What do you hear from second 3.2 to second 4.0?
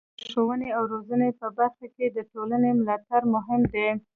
مهم دی.